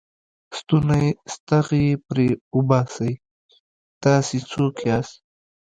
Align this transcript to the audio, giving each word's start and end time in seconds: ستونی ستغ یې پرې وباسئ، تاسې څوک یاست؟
ستونی 0.57 1.05
ستغ 1.33 1.67
یې 1.83 1.89
پرې 2.07 2.27
وباسئ، 2.57 3.13
تاسې 4.03 4.37
څوک 4.51 4.75
یاست؟ 4.87 5.15